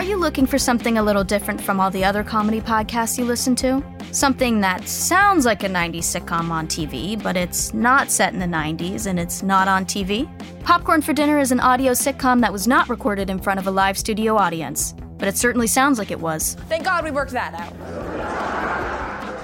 Are 0.00 0.12
you 0.12 0.16
looking 0.16 0.46
for 0.46 0.56
something 0.56 0.96
a 0.96 1.02
little 1.02 1.24
different 1.24 1.60
from 1.60 1.78
all 1.78 1.90
the 1.90 2.06
other 2.06 2.24
comedy 2.24 2.62
podcasts 2.62 3.18
you 3.18 3.26
listen 3.26 3.54
to? 3.56 3.84
Something 4.12 4.62
that 4.62 4.88
sounds 4.88 5.44
like 5.44 5.62
a 5.62 5.68
90s 5.68 6.04
sitcom 6.04 6.48
on 6.48 6.68
TV, 6.68 7.22
but 7.22 7.36
it's 7.36 7.74
not 7.74 8.10
set 8.10 8.32
in 8.32 8.38
the 8.38 8.46
90s 8.46 9.06
and 9.06 9.20
it's 9.20 9.42
not 9.42 9.68
on 9.68 9.84
TV? 9.84 10.26
Popcorn 10.64 11.02
for 11.02 11.12
Dinner 11.12 11.38
is 11.38 11.52
an 11.52 11.60
audio 11.60 11.92
sitcom 11.92 12.40
that 12.40 12.50
was 12.50 12.66
not 12.66 12.88
recorded 12.88 13.28
in 13.28 13.38
front 13.38 13.60
of 13.60 13.66
a 13.66 13.70
live 13.70 13.98
studio 13.98 14.36
audience, 14.38 14.94
but 15.18 15.28
it 15.28 15.36
certainly 15.36 15.66
sounds 15.66 15.98
like 15.98 16.10
it 16.10 16.18
was. 16.18 16.54
Thank 16.70 16.84
God 16.84 17.04
we 17.04 17.10
worked 17.10 17.32
that 17.32 17.52
out. 17.52 17.74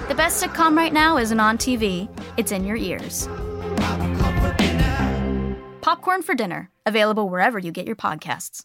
The 0.07 0.15
best 0.15 0.43
sitcom 0.43 0.75
right 0.75 0.91
now 0.91 1.17
isn't 1.17 1.39
on 1.39 1.59
TV, 1.59 2.09
it's 2.35 2.51
in 2.51 2.65
your 2.65 2.77
ears. 2.77 3.27
Popcorn 5.81 6.23
for 6.23 6.33
Dinner, 6.33 6.71
available 6.87 7.29
wherever 7.29 7.59
you 7.59 7.71
get 7.71 7.85
your 7.85 7.95
podcasts. 7.95 8.63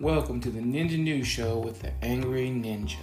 Welcome 0.00 0.40
to 0.42 0.50
the 0.50 0.60
Ninja 0.60 0.96
News 0.96 1.26
Show 1.26 1.58
with 1.58 1.82
the 1.82 1.92
Angry 2.04 2.50
Ninja. 2.50 2.94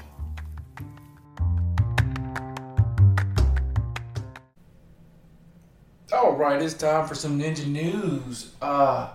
All 6.13 6.38
right, 6.38 6.62
it's 6.62 6.73
time 6.73 7.05
for 7.05 7.13
some 7.13 7.38
Ninja 7.38 7.68
News. 7.68 8.54
Uh, 8.62 9.09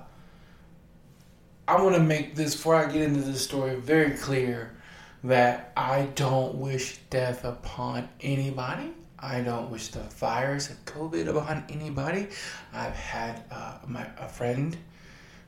I 1.67 1.81
want 1.81 1.97
to 1.97 2.03
make 2.03 2.35
this 2.35 2.55
before 2.55 2.75
I 2.75 2.85
get 2.85 3.01
into 3.01 3.23
this 3.23 3.43
story 3.43 3.77
very 3.77 4.11
clear 4.11 4.77
that 5.25 5.73
I 5.75 6.11
don't 6.17 6.57
wish 6.57 6.99
death 7.09 7.47
upon 7.47 8.11
anybody. 8.21 8.93
I 9.19 9.41
don't 9.41 9.71
wish 9.71 9.89
the 9.89 10.01
virus 10.01 10.69
of 10.69 10.85
COVID 10.85 11.29
upon 11.35 11.65
anybody. 11.71 12.29
I've 12.75 12.93
had 12.93 13.43
uh, 13.51 13.79
my 13.87 14.07
a 14.19 14.29
friend 14.29 14.77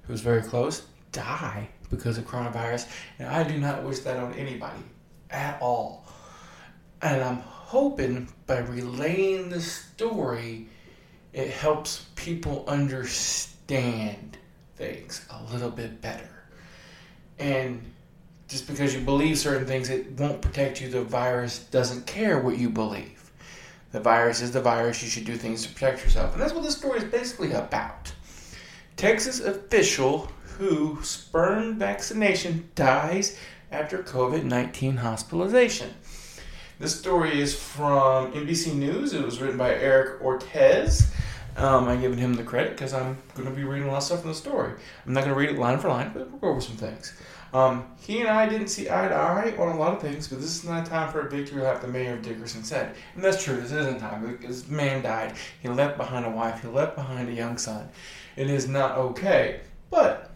who's 0.04 0.22
very 0.22 0.40
close 0.40 0.86
die 1.12 1.68
because 1.92 2.18
of 2.18 2.26
coronavirus, 2.26 2.88
and 3.20 3.28
I 3.28 3.44
do 3.44 3.58
not 3.58 3.84
wish 3.84 4.00
that 4.00 4.16
on 4.16 4.34
anybody 4.34 4.82
at 5.30 5.60
all. 5.62 6.04
And 7.00 7.22
I'm 7.22 7.38
hoping 7.38 8.28
by 8.46 8.58
relaying 8.58 9.50
the 9.50 9.60
story, 9.60 10.66
it 11.32 11.50
helps 11.50 12.06
people 12.16 12.64
understand 12.66 14.36
things 14.76 15.24
a 15.30 15.52
little 15.52 15.70
bit 15.70 16.00
better. 16.00 16.28
And 17.38 17.82
just 18.48 18.66
because 18.66 18.94
you 18.94 19.00
believe 19.00 19.38
certain 19.38 19.66
things, 19.66 19.88
it 19.90 20.12
won't 20.18 20.42
protect 20.42 20.80
you. 20.80 20.88
The 20.88 21.02
virus 21.02 21.60
doesn't 21.60 22.06
care 22.06 22.38
what 22.38 22.58
you 22.58 22.68
believe. 22.68 23.30
The 23.92 24.00
virus 24.00 24.40
is 24.40 24.52
the 24.52 24.60
virus. 24.60 25.02
You 25.02 25.08
should 25.08 25.24
do 25.24 25.36
things 25.36 25.66
to 25.66 25.72
protect 25.72 26.04
yourself. 26.04 26.32
And 26.32 26.42
that's 26.42 26.52
what 26.52 26.62
this 26.62 26.76
story 26.76 26.98
is 26.98 27.04
basically 27.04 27.52
about. 27.52 28.12
Texas 28.96 29.40
official 29.40 30.30
who 30.58 30.98
sperm 31.02 31.78
vaccination 31.78 32.68
dies 32.74 33.38
after 33.70 34.02
COVID 34.02 34.44
19 34.44 34.98
hospitalization. 34.98 35.94
This 36.78 36.98
story 36.98 37.40
is 37.40 37.58
from 37.58 38.32
NBC 38.32 38.74
News. 38.74 39.12
It 39.12 39.24
was 39.24 39.40
written 39.40 39.56
by 39.56 39.74
Eric 39.74 40.20
Ortiz. 40.22 41.12
Um, 41.56 41.86
I'm 41.86 42.00
giving 42.00 42.18
him 42.18 42.34
the 42.34 42.42
credit 42.42 42.72
because 42.72 42.94
I'm 42.94 43.18
going 43.34 43.48
to 43.48 43.54
be 43.54 43.64
reading 43.64 43.88
a 43.88 43.90
lot 43.92 43.98
of 43.98 44.02
stuff 44.04 44.22
in 44.22 44.28
the 44.28 44.34
story. 44.34 44.72
I'm 45.06 45.12
not 45.12 45.24
going 45.24 45.34
to 45.34 45.38
read 45.38 45.50
it 45.50 45.58
line 45.58 45.78
for 45.78 45.88
line, 45.88 46.10
but 46.14 46.30
we'll 46.30 46.40
go 46.40 46.48
over 46.48 46.60
some 46.60 46.76
things. 46.76 47.14
Um, 47.52 47.86
he 48.00 48.20
and 48.20 48.30
I 48.30 48.48
didn't 48.48 48.68
see 48.68 48.88
eye 48.88 49.08
to 49.08 49.14
eye 49.14 49.54
on 49.58 49.68
a 49.68 49.78
lot 49.78 49.92
of 49.92 50.00
things, 50.00 50.26
but 50.26 50.40
this 50.40 50.56
is 50.56 50.64
not 50.64 50.86
time 50.86 51.12
for 51.12 51.20
a 51.20 51.30
victory 51.30 51.60
lap, 51.60 51.82
the 51.82 51.88
mayor 51.88 52.14
of 52.14 52.22
Dickinson 52.22 52.64
said. 52.64 52.94
And 53.14 53.22
that's 53.22 53.44
true, 53.44 53.60
this 53.60 53.72
isn't 53.72 54.00
time. 54.00 54.38
This 54.40 54.68
man 54.68 55.02
died. 55.02 55.34
He 55.60 55.68
left 55.68 55.98
behind 55.98 56.24
a 56.24 56.30
wife, 56.30 56.62
he 56.62 56.68
left 56.68 56.96
behind 56.96 57.28
a 57.28 57.32
young 57.32 57.58
son. 57.58 57.90
It 58.36 58.48
is 58.48 58.66
not 58.68 58.96
okay. 58.96 59.60
But 59.90 60.31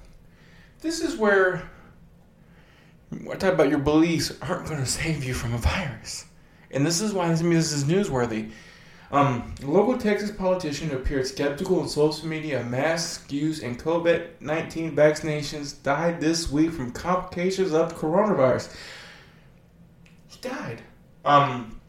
this 0.80 1.00
is 1.00 1.16
where 1.16 1.68
I 3.12 3.34
talk 3.36 3.54
about 3.54 3.68
your 3.68 3.78
beliefs 3.78 4.32
aren't 4.42 4.66
going 4.66 4.80
to 4.80 4.86
save 4.86 5.24
you 5.24 5.34
from 5.34 5.54
a 5.54 5.58
virus. 5.58 6.26
And 6.70 6.84
this 6.84 7.00
is 7.00 7.12
why 7.12 7.28
this, 7.28 7.40
is 7.42 7.84
newsworthy. 7.84 8.50
Um, 9.12 9.54
local 9.62 9.96
Texas 9.96 10.32
politician 10.32 10.90
appeared 10.90 11.26
skeptical 11.26 11.80
on 11.80 11.88
social 11.88 12.26
media 12.26 12.60
of 12.60 12.66
mask 12.66 13.30
use 13.30 13.62
and 13.62 13.78
COVID 13.78 14.40
19 14.40 14.96
vaccinations 14.96 15.80
died 15.82 16.20
this 16.20 16.50
week 16.50 16.72
from 16.72 16.90
complications 16.90 17.72
of 17.72 17.96
coronavirus. 17.96 18.74
He 20.28 20.40
died. 20.40 20.82
Um, 21.24 21.80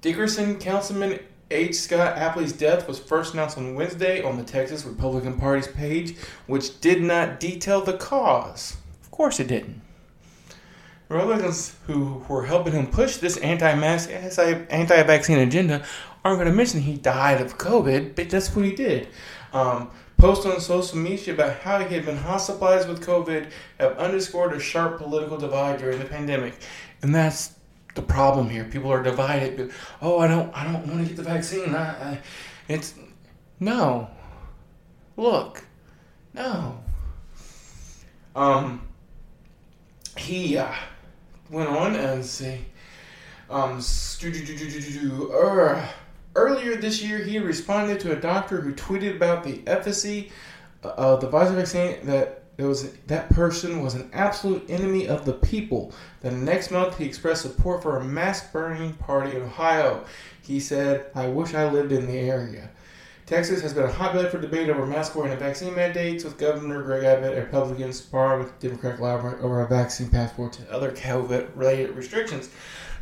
Dickinson 0.00 0.58
Councilman 0.58 1.20
H. 1.50 1.76
Scott 1.76 2.16
Apley's 2.16 2.52
death 2.52 2.88
was 2.88 2.98
first 2.98 3.34
announced 3.34 3.56
on 3.56 3.74
Wednesday 3.74 4.22
on 4.22 4.36
the 4.36 4.42
Texas 4.42 4.84
Republican 4.84 5.38
Party's 5.38 5.68
page, 5.68 6.16
which 6.46 6.80
did 6.80 7.02
not 7.02 7.38
detail 7.38 7.80
the 7.80 7.92
cause. 7.92 8.76
Of 9.02 9.10
course, 9.12 9.38
it 9.38 9.46
didn't. 9.46 9.80
Republicans 11.08 11.76
who 11.86 12.24
were 12.28 12.46
helping 12.46 12.72
him 12.72 12.88
push 12.88 13.18
this 13.18 13.36
anti-mask, 13.36 14.10
anti-vaccine 14.10 15.38
agenda 15.38 15.84
aren't 16.24 16.38
going 16.38 16.50
to 16.50 16.56
mention 16.56 16.80
he 16.80 16.96
died 16.96 17.40
of 17.40 17.58
COVID, 17.58 18.16
but 18.16 18.28
that's 18.28 18.54
what 18.56 18.64
he 18.64 18.74
did. 18.74 19.06
Um, 19.52 19.88
posts 20.16 20.46
on 20.46 20.60
social 20.60 20.98
media 20.98 21.32
about 21.32 21.58
how 21.60 21.78
he 21.78 21.94
had 21.94 22.04
been 22.04 22.16
hospitalized 22.16 22.88
with 22.88 23.06
COVID 23.06 23.50
have 23.78 23.96
underscored 23.98 24.52
a 24.52 24.58
sharp 24.58 24.98
political 24.98 25.38
divide 25.38 25.78
during 25.78 26.00
the 26.00 26.04
pandemic, 26.06 26.54
and 27.02 27.14
that's 27.14 27.54
the 27.96 28.02
problem 28.02 28.48
here. 28.48 28.64
People 28.64 28.92
are 28.92 29.02
divided. 29.02 29.72
Oh, 30.00 30.18
I 30.18 30.28
don't, 30.28 30.54
I 30.56 30.64
don't 30.64 30.86
want 30.86 31.00
to 31.00 31.06
get 31.06 31.16
the 31.16 31.22
vaccine. 31.22 31.74
I, 31.74 32.12
I, 32.12 32.18
it's 32.68 32.94
no. 33.58 34.08
Look, 35.16 35.64
no. 36.34 36.78
Um, 38.36 38.86
he 40.16 40.58
uh, 40.58 40.72
went 41.50 41.70
on 41.70 41.96
and 41.96 42.24
say, 42.24 42.60
um, 43.48 43.80
Earlier 46.34 46.76
this 46.76 47.02
year, 47.02 47.18
he 47.18 47.38
responded 47.38 47.98
to 48.00 48.12
a 48.12 48.16
doctor 48.16 48.60
who 48.60 48.74
tweeted 48.74 49.16
about 49.16 49.42
the 49.42 49.62
efficacy 49.66 50.30
of 50.82 51.22
the 51.22 51.28
Pfizer 51.28 51.54
vaccine 51.54 52.04
that 52.04 52.42
there 52.56 52.66
was 52.66 52.90
that 53.06 53.28
person 53.30 53.82
was 53.82 53.94
an 53.94 54.10
absolute 54.12 54.64
enemy 54.68 55.06
of 55.06 55.24
the 55.24 55.34
people. 55.34 55.92
The 56.20 56.30
next 56.30 56.70
month, 56.70 56.98
he 56.98 57.04
expressed 57.04 57.42
support 57.42 57.82
for 57.82 57.98
a 57.98 58.04
mask 58.04 58.52
burning 58.52 58.94
party 58.94 59.36
in 59.36 59.42
Ohio. 59.42 60.04
He 60.40 60.60
said, 60.60 61.06
"I 61.14 61.28
wish 61.28 61.54
I 61.54 61.70
lived 61.70 61.92
in 61.92 62.06
the 62.06 62.18
area." 62.18 62.70
Texas 63.26 63.60
has 63.60 63.74
been 63.74 63.82
a 63.82 63.92
hotbed 63.92 64.30
for 64.30 64.38
debate 64.38 64.70
over 64.70 64.86
mask 64.86 65.16
wearing 65.16 65.32
and 65.32 65.40
vaccine 65.40 65.74
mandates, 65.74 66.22
with 66.22 66.38
Governor 66.38 66.82
Greg 66.82 67.02
Abbott, 67.02 67.36
Republicans, 67.36 67.98
sparring 67.98 68.44
with 68.44 68.58
Democratic 68.60 69.00
lobby 69.00 69.36
over 69.42 69.60
a 69.60 69.66
vaccine 69.66 70.08
passport 70.08 70.60
and 70.60 70.68
other 70.68 70.92
COVID-related 70.92 71.96
restrictions. 71.96 72.48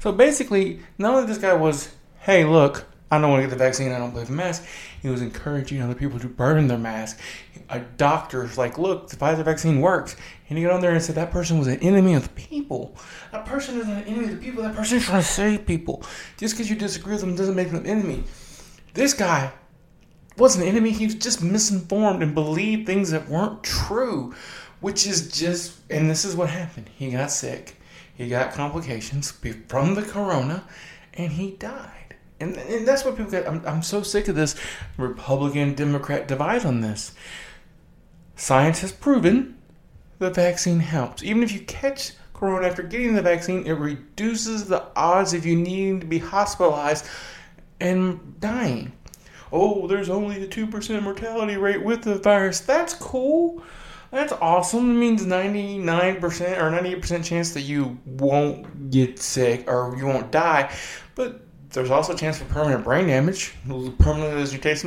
So 0.01 0.13
basically, 0.13 0.81
not 0.97 1.15
only 1.15 1.27
this 1.27 1.37
guy 1.37 1.53
was, 1.53 1.91
"Hey, 2.21 2.45
look, 2.45 2.87
I 3.11 3.21
don't 3.21 3.31
want 3.31 3.43
to 3.43 3.49
get 3.49 3.57
the 3.57 3.63
vaccine. 3.63 3.93
I 3.93 3.99
don't 3.99 4.13
believe 4.13 4.31
in 4.31 4.37
masks. 4.37 4.67
He 5.03 5.11
was 5.11 5.21
encouraging 5.21 5.83
other 5.83 5.95
people 5.95 6.19
to 6.19 6.27
burn 6.27 6.69
their 6.69 6.79
mask. 6.79 7.21
A 7.71 7.81
doctor's 7.81 8.59
like, 8.59 8.79
look, 8.79 9.09
the 9.09 9.17
Pfizer 9.17 9.45
vaccine 9.45 9.81
works. 9.81 10.17
And 10.49 10.59
he 10.59 10.65
got 10.65 10.73
on 10.75 10.81
there 10.81 10.93
and 10.93 11.03
said 11.03 11.15
that 11.17 11.31
person 11.31 11.59
was 11.59 11.67
an 11.67 11.79
enemy 11.81 12.15
of 12.15 12.25
the 12.25 12.29
people. 12.31 12.97
That 13.33 13.47
person 13.47 13.79
isn't 13.79 13.91
an 13.91 14.05
enemy 14.05 14.25
of 14.27 14.31
the 14.33 14.45
people. 14.45 14.63
That 14.63 14.75
person 14.75 14.99
is 14.99 15.05
trying 15.05 15.23
to 15.23 15.29
save 15.29 15.67
people. 15.67 16.05
Just 16.37 16.55
because 16.55 16.69
you 16.69 16.77
disagree 16.77 17.13
with 17.13 17.23
them 17.23 17.37
doesn't 17.37 17.57
make 17.57 17.71
them 17.71 17.79
an 17.79 17.87
enemy. 17.87 18.25
This 18.93 19.15
guy 19.15 19.53
wasn't 20.37 20.65
an 20.65 20.71
enemy. 20.71 20.91
He 20.91 21.07
was 21.07 21.15
just 21.15 21.43
misinformed 21.43 22.23
and 22.23 22.35
believed 22.35 22.87
things 22.87 23.11
that 23.11 23.29
weren't 23.29 23.63
true, 23.63 24.35
which 24.81 25.07
is 25.07 25.31
just, 25.33 25.79
and 25.91 26.11
this 26.11 26.25
is 26.25 26.37
what 26.37 26.51
happened. 26.51 26.91
He 26.97 27.11
got 27.11 27.31
sick. 27.31 27.77
He 28.15 28.29
got 28.29 28.53
complications 28.53 29.31
from 29.69 29.95
the 29.95 30.03
corona, 30.03 30.65
and 31.15 31.33
he 31.33 31.53
died. 31.53 32.17
And, 32.41 32.57
and 32.57 32.87
that's 32.87 33.05
what 33.05 33.17
people 33.17 33.31
get. 33.31 33.49
I'm, 33.49 33.65
I'm 33.67 33.83
so 33.83 34.03
sick 34.03 34.29
of 34.29 34.37
this 34.37 34.55
Republican 34.97 35.75
Democrat 35.75 36.29
divide 36.29 36.65
on 36.65 36.81
this. 36.81 37.13
Science 38.37 38.81
has 38.81 38.93
proven 38.93 39.57
the 40.19 40.31
vaccine 40.31 40.81
helps. 40.81 41.23
Even 41.23 41.43
if 41.43 41.53
you 41.53 41.61
catch 41.61 42.13
corona 42.33 42.67
after 42.67 42.83
getting 42.83 43.15
the 43.15 43.23
vaccine, 43.23 43.67
it 43.67 43.73
reduces 43.73 44.67
the 44.67 44.85
odds 44.97 45.33
of 45.35 45.47
you 45.47 45.57
needing 45.57 46.01
to 46.01 46.07
be 46.07 46.19
hospitalized 46.19 47.07
and 47.81 48.41
dying. 48.41 48.93
Oh, 49.53 49.87
there's 49.87 50.11
only 50.11 50.43
a 50.43 50.49
2% 50.49 51.03
mortality 51.03 51.57
rate 51.57 51.83
with 51.83 52.03
the 52.03 52.17
virus. 52.17 52.61
That's 52.61 52.95
cool. 52.95 53.63
That's 54.11 54.33
awesome. 54.33 54.91
It 54.91 54.95
means 54.95 55.25
99% 55.25 55.85
or 55.85 56.71
98% 56.71 57.25
chance 57.25 57.53
that 57.55 57.63
you 57.63 57.99
won't 58.05 58.91
get 58.91 59.19
sick 59.19 59.69
or 59.69 59.95
you 59.97 60.07
won't 60.07 60.31
die. 60.31 60.73
But 61.15 61.41
there's 61.71 61.91
also 61.91 62.15
a 62.15 62.17
chance 62.17 62.39
for 62.39 62.45
permanent 62.47 62.85
brain 62.85 63.07
damage, 63.07 63.55
permanent 63.99 64.39
as 64.39 64.53
you 64.53 64.59
taste 64.59 64.85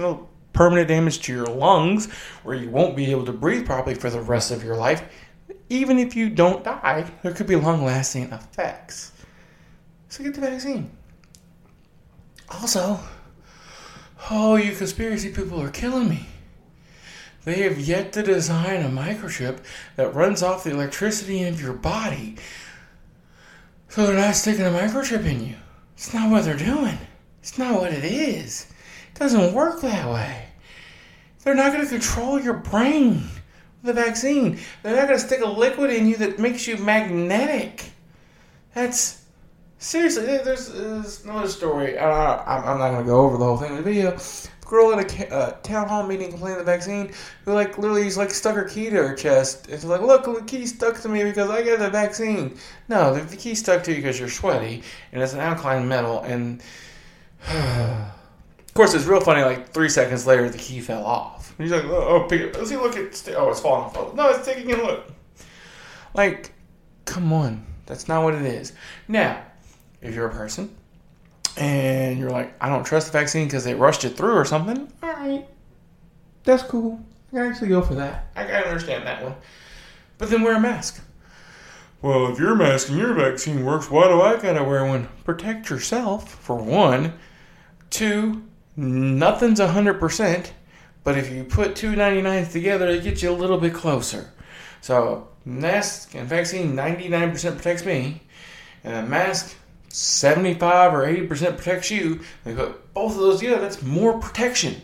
permanent 0.57 0.88
damage 0.88 1.19
to 1.21 1.31
your 1.31 1.45
lungs, 1.45 2.12
where 2.42 2.56
you 2.56 2.68
won't 2.68 2.95
be 2.95 3.12
able 3.12 3.24
to 3.25 3.31
breathe 3.31 3.63
properly 3.63 3.94
for 3.94 4.09
the 4.09 4.19
rest 4.19 4.50
of 4.50 4.63
your 4.63 4.75
life. 4.75 5.04
Even 5.69 6.00
if 6.00 6.15
you 6.15 6.31
don't 6.31 6.63
die, 6.63 7.06
there 7.21 7.31
could 7.31 7.45
be 7.45 7.56
long-lasting 7.56 8.24
effects. 8.31 9.12
So 10.09 10.24
get 10.24 10.33
the 10.33 10.42
vaccine. 10.42 10.89
Also, 12.50 13.00
oh, 14.31 14.56
you 14.56 14.75
conspiracy 14.75 15.31
people 15.31 15.62
are 15.62 15.69
killing 15.69 16.09
me. 16.09 16.25
they 17.44 17.62
have 17.62 17.80
yet 17.80 18.12
to 18.13 18.24
design 18.24 18.81
a 18.81 18.89
microchip 18.89 19.59
that 19.95 20.15
runs 20.15 20.42
off 20.42 20.63
the 20.63 20.71
electricity 20.71 21.44
of 21.44 21.62
your 21.62 21.74
body. 21.74 22.36
So 23.89 24.07
they're 24.07 24.15
not 24.15 24.36
sticking 24.36 24.65
a 24.65 24.69
microchip 24.69 25.24
in 25.24 25.45
you. 25.45 25.56
It's 25.94 26.15
not 26.15 26.31
what 26.31 26.45
they're 26.45 26.57
doing. 26.57 26.98
It's 27.42 27.59
not 27.59 27.80
what 27.80 27.94
it 27.94 28.04
is. 28.04 28.68
It 29.13 29.19
doesn't 29.19 29.54
work 29.54 29.81
that 29.81 30.12
way. 30.12 30.46
They're 31.47 31.55
not 31.55 31.71
going 31.71 31.85
to 31.85 31.89
control 31.89 32.41
your 32.41 32.55
brain 32.55 33.23
with 33.81 33.83
the 33.83 33.94
vaccine. 33.94 34.59
They're 34.83 34.97
not 34.97 35.07
going 35.07 35.17
to 35.17 35.25
stick 35.25 35.39
a 35.39 35.47
liquid 35.47 35.91
in 35.91 36.05
you 36.05 36.17
that 36.17 36.39
makes 36.39 36.67
you 36.67 36.75
magnetic. 36.75 37.89
That's 38.73 39.23
seriously. 39.77 40.25
There's, 40.25 40.67
there's 40.73 41.23
another 41.23 41.47
story. 41.47 41.97
Uh, 41.97 42.44
I'm 42.45 42.79
not 42.79 42.89
going 42.89 43.05
to 43.05 43.09
go 43.09 43.21
over 43.21 43.38
the 43.38 43.45
whole 43.45 43.55
thing 43.55 43.69
in 43.69 43.77
the 43.77 43.81
video 43.81 44.17
girl 44.65 44.91
in 44.91 44.99
a 44.99 45.33
uh, 45.33 45.51
town 45.61 45.88
hall 45.88 46.05
meeting 46.05 46.31
complaining 46.31 46.57
the 46.57 46.65
vaccine 46.65 47.13
who 47.45 47.53
like 47.53 47.77
literally 47.77 48.03
he's 48.03 48.17
like 48.17 48.31
stuck 48.31 48.53
her 48.53 48.65
key 48.65 48.89
to 48.89 48.97
her 48.97 49.15
chest. 49.15 49.69
It's 49.69 49.85
like, 49.85 50.01
look, 50.01 50.25
the 50.25 50.44
key 50.44 50.65
stuck 50.65 50.99
to 50.99 51.07
me 51.07 51.23
because 51.23 51.49
I 51.49 51.63
got 51.63 51.79
the 51.79 51.89
vaccine. 51.89 52.57
No, 52.89 53.13
the, 53.13 53.21
the 53.21 53.38
key 53.38 53.55
stuck 53.55 53.83
to 53.83 53.91
you 53.91 53.99
because 53.99 54.19
you're 54.19 54.27
sweaty 54.27 54.83
and 55.13 55.23
it's 55.23 55.31
an 55.31 55.39
alkaline 55.39 55.88
metal. 55.88 56.23
And 56.23 56.61
of 57.49 58.73
course, 58.73 58.94
it's 58.94 59.05
real 59.05 59.21
funny. 59.21 59.44
Like 59.44 59.69
three 59.69 59.88
seconds 59.88 60.27
later, 60.27 60.49
the 60.49 60.57
key 60.57 60.81
fell 60.81 61.05
off. 61.05 61.37
He's 61.57 61.71
like, 61.71 61.86
oh, 61.86 62.07
oh 62.07 62.27
pick 62.27 62.42
it. 62.42 62.54
Does 62.54 62.69
he 62.69 62.77
look 62.77 62.95
at? 62.95 63.30
Oh, 63.36 63.50
it's 63.50 63.59
falling 63.59 63.86
off. 63.86 63.98
Oh, 63.98 64.12
no, 64.15 64.30
it's 64.30 64.45
taking 64.45 64.71
a 64.71 64.77
look. 64.77 65.12
Like, 66.13 66.51
come 67.06 67.33
on, 67.33 67.65
that's 67.86 68.07
not 68.07 68.24
what 68.24 68.36
it 68.36 68.44
is. 68.44 68.74
Now, 69.07 69.44
if 70.01 70.13
you're 70.13 70.27
a 70.27 70.31
person 70.31 70.75
and 71.57 72.19
you're 72.19 72.30
like, 72.30 72.54
I 72.62 72.69
don't 72.69 72.83
trust 72.83 73.12
the 73.12 73.18
vaccine 73.18 73.48
because 73.48 73.63
they 73.63 73.74
rushed 73.74 74.06
it 74.06 74.12
through 74.12 74.36
or 74.36 74.45
something, 74.45 74.92
all 75.01 75.09
right, 75.09 75.48
that's 76.44 76.63
cool. 76.63 77.00
I 77.30 77.38
can 77.38 77.51
actually 77.51 77.69
go 77.69 77.81
for 77.81 77.95
that. 77.95 78.27
I 78.36 78.45
can 78.45 78.63
understand 78.63 79.06
that 79.07 79.24
one. 79.24 79.36
But 80.18 80.30
then 80.30 80.44
wear 80.44 80.56
a 80.56 80.59
mask. 80.59 81.04
Well, 82.01 82.31
if 82.31 82.39
your 82.39 82.56
mask 82.56 82.89
and 82.89 82.98
your 82.98 83.13
vaccine 83.13 83.65
works, 83.65 83.89
why 83.89 84.07
do 84.07 84.21
I 84.21 84.39
gotta 84.39 84.63
wear 84.63 84.86
one? 84.86 85.07
Protect 85.24 85.69
yourself, 85.69 86.31
for 86.31 86.56
one. 86.56 87.13
Two, 87.89 88.44
nothing's 88.75 89.59
100%, 89.59 90.51
but 91.07 91.18
if 91.18 91.31
you 91.31 91.45
put 91.45 91.74
two 91.74 91.94
99s 91.94 92.51
together, 92.51 92.89
it 92.89 93.01
gets 93.01 93.24
you 93.24 93.31
a 93.31 93.31
little 93.31 93.57
bit 93.57 93.74
closer. 93.74 94.30
So, 94.81 95.30
mask 95.45 96.15
and 96.15 96.27
vaccine 96.27 96.74
99% 96.74 97.31
protects 97.54 97.86
me, 97.86 98.24
and 98.83 98.94
a 98.94 99.09
mask 99.09 99.56
75 99.88 100.94
or 100.94 101.07
80% 101.07 101.56
protects 101.56 101.92
you, 101.92 102.19
they 102.44 102.54
put 102.54 102.94
both 102.94 103.13
of 103.13 103.19
those 103.19 103.39
together, 103.39 103.62
that's 103.62 103.81
more 103.81 104.19
protection, 104.19 104.81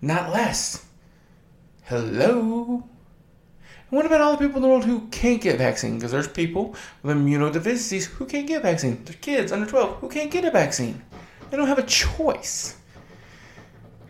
not 0.00 0.32
less. 0.32 0.86
Hello? 1.86 2.84
And 3.90 3.96
what 3.96 4.06
about 4.06 4.20
all 4.20 4.36
the 4.36 4.46
people 4.46 4.58
in 4.58 4.62
the 4.62 4.68
world 4.68 4.84
who 4.84 5.08
can't 5.08 5.42
get 5.42 5.58
vaccine? 5.58 5.96
Because 5.96 6.12
there's 6.12 6.28
people 6.28 6.76
with 7.02 7.16
immunodeficiencies 7.16 8.04
who 8.04 8.26
can't 8.26 8.46
get 8.46 8.62
vaccine. 8.62 9.02
There's 9.02 9.16
kids 9.16 9.50
under 9.50 9.66
12 9.66 9.96
who 9.96 10.08
can't 10.08 10.30
get 10.30 10.44
a 10.44 10.52
vaccine. 10.52 11.02
They 11.50 11.56
don't 11.56 11.66
have 11.66 11.80
a 11.80 11.82
choice. 11.82 12.76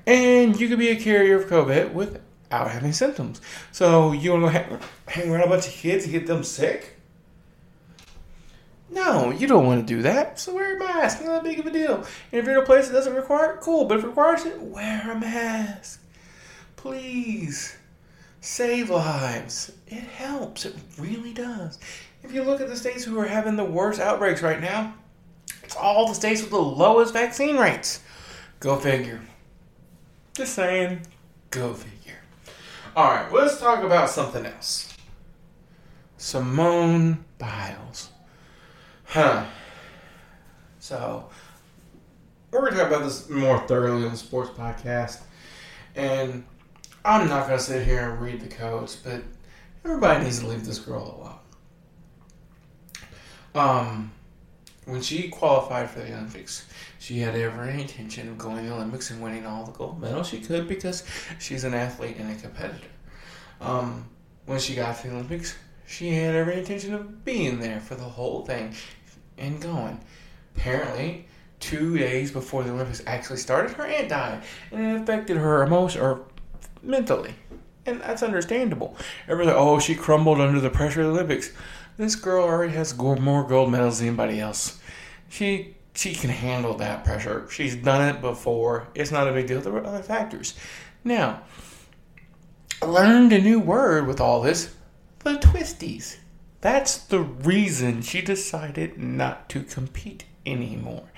And 0.07 0.59
you 0.61 0.69
could 0.69 0.79
be 0.79 0.91
a 0.91 1.01
carrier 1.01 1.37
of 1.37 1.49
COVID 1.49 1.93
without 1.93 2.71
having 2.71 2.93
symptoms. 2.93 3.41
So 3.73 4.13
you 4.13 4.33
want 4.33 4.45
to 4.45 4.51
hang, 4.51 4.81
hang 5.09 5.31
around 5.31 5.45
a 5.45 5.49
bunch 5.49 5.67
of 5.67 5.73
kids 5.73 6.05
and 6.05 6.13
get 6.13 6.27
them 6.27 6.45
sick? 6.45 6.97
No, 8.91 9.31
you 9.31 9.47
don't 9.47 9.67
want 9.67 9.87
to 9.87 9.95
do 9.95 10.03
that. 10.03 10.39
So 10.39 10.55
wear 10.55 10.77
a 10.77 10.79
mask. 10.79 11.21
Not 11.21 11.43
that 11.43 11.45
big 11.45 11.59
of 11.59 11.67
a 11.67 11.71
deal. 11.71 11.97
And 11.97 12.07
if 12.33 12.45
you're 12.45 12.57
in 12.57 12.63
a 12.63 12.67
place 12.67 12.87
that 12.87 12.95
doesn't 12.95 13.15
require 13.15 13.55
it, 13.55 13.61
cool. 13.61 13.87
But 13.87 13.99
if 13.99 14.05
it 14.05 14.09
requires 14.09 14.45
it, 14.45 14.61
wear 14.61 15.11
a 15.11 15.19
mask. 15.19 16.01
Please. 16.77 17.77
Save 18.41 18.91
lives. 18.91 19.73
It 19.89 20.03
helps. 20.03 20.67
It 20.67 20.77
really 20.99 21.33
does. 21.33 21.79
If 22.23 22.33
you 22.33 22.43
look 22.43 22.61
at 22.61 22.69
the 22.69 22.77
states 22.77 23.03
who 23.03 23.19
are 23.19 23.27
having 23.27 23.57
the 23.57 23.65
worst 23.65 24.01
outbreaks 24.01 24.43
right 24.43 24.61
now, 24.61 24.95
it's 25.63 25.77
all 25.77 26.07
the 26.07 26.15
states 26.15 26.43
with 26.43 26.51
the 26.51 26.59
lowest 26.59 27.15
vaccine 27.15 27.57
rates. 27.57 28.01
Go 28.61 28.77
figure. 28.77 29.21
Just 30.35 30.55
saying, 30.55 31.07
go 31.51 31.73
figure. 31.75 32.19
All 32.97 33.05
right, 33.05 33.33
let's 33.33 33.61
talk 33.61 33.85
about 33.85 34.11
something 34.11 34.45
else. 34.45 34.93
Simone 36.17 37.25
Biles. 37.39 38.11
Huh. 39.05 39.45
So, 40.81 41.29
we're 42.51 42.63
going 42.63 42.73
to 42.73 42.79
talk 42.79 42.89
about 42.89 43.05
this 43.05 43.31
more 43.31 43.61
thoroughly 43.69 44.05
on 44.05 44.11
the 44.11 44.17
sports 44.17 44.51
podcast. 44.51 45.21
And 45.95 46.45
I'm 47.05 47.29
not 47.29 47.47
going 47.47 47.59
to 47.59 47.65
sit 47.65 47.87
here 47.87 48.11
and 48.11 48.21
read 48.21 48.41
the 48.41 48.49
codes, 48.49 48.97
but 48.97 49.23
everybody 49.85 50.25
needs 50.25 50.41
to 50.41 50.49
leave 50.49 50.67
this 50.67 50.81
girl 50.81 51.39
alone. 53.55 53.79
Um, 53.79 54.13
when 54.87 55.01
she 55.01 55.29
qualified 55.29 55.91
for 55.91 56.01
the 56.01 56.13
Olympics, 56.13 56.67
she 56.99 57.19
had 57.21 57.35
every 57.35 57.81
intention 57.81 58.29
of 58.29 58.39
going 58.39 58.57
to 58.59 58.63
the 58.63 58.75
Olympics 58.75 59.11
and 59.11 59.23
winning 59.23 59.47
all 59.47 59.65
the 59.65 59.73
gold 59.73 60.01
medals 60.01 60.29
she 60.29 60.41
could 60.41 60.69
because 60.69 61.05
she's 61.39 61.65
an 61.65 61.75
athlete 61.75 62.17
and 62.19 62.31
a 62.31 62.41
competitor. 62.41 62.89
Um, 63.61 64.09
when 64.47 64.59
she 64.59 64.75
got 64.75 64.99
to 64.99 65.09
the 65.09 65.15
Olympics, 65.15 65.57
she 65.87 66.11
had 66.11 66.35
every 66.35 66.59
intention 66.59 66.95
of 66.95 67.25
being 67.25 67.61
there 67.61 67.81
for 67.81 67.95
the 67.95 68.05
whole 68.05 68.45
thing 68.45 68.75
and 69.39 69.61
going. 69.61 70.01
Apparently, 70.57 71.27
two 71.61 71.97
days 71.97 72.31
before 72.31 72.63
the 72.63 72.71
Olympics 72.71 73.03
actually 73.07 73.39
started, 73.39 73.73
her 73.73 73.87
aunt 73.87 74.09
died, 74.09 74.43
and 74.71 74.81
it 74.81 75.03
affected 75.03 75.37
her 75.37 75.63
emotion 75.63 76.03
or 76.03 76.23
mentally, 76.83 77.35
and 77.87 78.01
that's 78.01 78.23
understandable. 78.23 78.97
Everybody, 79.29 79.57
oh, 79.57 79.79
she 79.79 79.95
crumbled 79.95 80.41
under 80.41 80.61
the 80.61 80.71
pressure 80.71 81.01
of 81.01 81.07
the 81.09 81.13
Olympics. 81.13 81.53
This 81.97 82.17
girl 82.17 82.45
already 82.45 82.73
has 82.73 82.97
more 82.97 83.45
gold 83.47 83.71
medals 83.71 83.99
than 83.99 84.09
anybody 84.09 84.41
else. 84.41 84.81
She 85.29 85.77
she 85.95 86.15
can 86.15 86.31
handle 86.31 86.75
that 86.75 87.05
pressure. 87.05 87.47
She's 87.51 87.77
done 87.77 88.15
it 88.15 88.21
before. 88.21 88.89
It's 88.95 89.13
not 89.13 89.29
a 89.29 89.33
big 89.33 89.47
deal. 89.47 89.61
There 89.61 89.75
are 89.75 89.87
other 89.87 90.03
factors. 90.03 90.55
Now, 91.05 91.43
I 92.83 92.87
learned 92.87 93.33
a 93.33 93.41
new 93.41 93.61
word 93.61 94.07
with 94.09 94.21
all 94.21 94.43
this: 94.43 94.75
the 95.21 95.35
twisties. 95.35 96.17
That's 96.61 96.97
the 96.97 97.21
reason 97.21 98.03
she 98.03 98.23
decided 98.23 98.99
not 98.99 99.49
to 99.51 99.63
compete 99.63 100.25
anymore. 100.45 101.11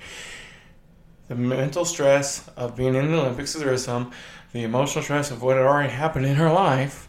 The 1.27 1.35
mental 1.35 1.85
stress 1.85 2.47
of 2.55 2.75
being 2.75 2.95
in 2.95 3.11
the 3.11 3.19
Olympics 3.19 3.55
is 3.55 3.83
some, 3.83 4.11
the 4.53 4.63
emotional 4.63 5.03
stress 5.03 5.31
of 5.31 5.41
what 5.41 5.57
had 5.57 5.65
already 5.65 5.91
happened 5.91 6.25
in 6.25 6.35
her 6.35 6.51
life. 6.51 7.06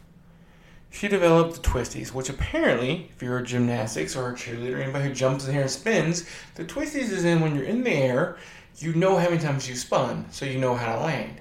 She 0.91 1.09
developed 1.09 1.55
the 1.63 1.69
twisties, 1.69 2.13
which 2.13 2.29
apparently, 2.29 3.11
if 3.15 3.23
you're 3.23 3.39
a 3.39 3.43
gymnastics 3.43 4.17
or 4.17 4.31
a 4.31 4.35
cheerleader, 4.35 4.81
anybody 4.81 5.09
who 5.09 5.15
jumps 5.15 5.45
in 5.45 5.51
the 5.53 5.57
air 5.57 5.63
and 5.63 5.71
spins, 5.71 6.29
the 6.55 6.65
twisties 6.65 7.11
is 7.11 7.25
in 7.25 7.41
when 7.41 7.55
you're 7.55 7.65
in 7.65 7.85
the 7.85 7.91
air, 7.91 8.37
you 8.79 8.95
know 8.95 9.17
how 9.17 9.29
many 9.29 9.41
times 9.41 9.69
you 9.69 9.75
spun, 9.75 10.27
so 10.31 10.47
you 10.47 10.59
know 10.59 10.75
how 10.75 10.95
to 10.97 11.01
land. 11.01 11.41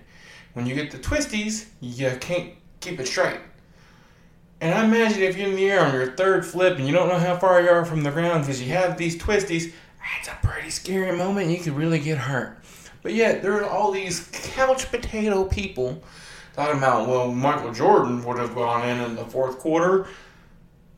When 0.54 0.66
you 0.66 0.76
get 0.76 0.92
the 0.92 0.98
twisties, 0.98 1.68
you 1.80 2.12
can't 2.20 2.54
keep 2.82 3.00
it 3.00 3.08
straight. 3.08 3.40
And 4.60 4.74
I 4.74 4.86
imagine 4.86 5.22
if 5.22 5.38
you're 5.38 5.50
in 5.50 5.56
the 5.56 5.70
air 5.70 5.82
on 5.82 5.94
your 5.94 6.12
third 6.14 6.46
flip 6.46 6.78
and 6.78 6.88
you 6.88 6.94
don't 6.94 7.10
know 7.10 7.20
how 7.20 7.38
far 7.38 7.62
you 7.62 7.70
are 7.70 7.86
from 7.86 8.04
the 8.04 8.12
ground 8.12 8.42
because 8.42 8.62
you 8.62 8.74
have 8.74 8.98
these 8.98 9.16
twisties, 9.16 9.72
that's 10.00 10.30
a 10.30 10.38
pretty 10.46 10.72
scary 10.72 11.16
moment. 11.16 11.52
You 11.52 11.60
could 11.60 11.76
really 11.76 12.00
get 12.00 12.18
hurt. 12.18 12.58
But 13.04 13.14
yet, 13.14 13.42
there 13.42 13.54
are 13.54 13.70
all 13.70 13.92
these 13.92 14.28
couch 14.34 14.90
potato 14.90 15.46
people 15.46 16.04
talking 16.58 16.80
about, 16.80 17.08
well, 17.08 17.32
Michael 17.32 17.72
Jordan 17.72 18.22
would 18.26 18.38
have 18.38 18.54
gone 18.54 18.90
in 18.90 19.00
in 19.00 19.16
the 19.16 19.24
fourth 19.24 19.60
quarter. 19.60 20.08